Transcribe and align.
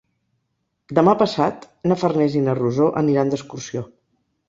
Demà 0.99 1.13
passat 1.19 1.69
na 1.91 1.99
Farners 2.07 2.41
i 2.43 2.45
na 2.49 2.59
Rosó 2.65 2.91
aniran 3.07 3.35
d'excursió. 3.37 3.89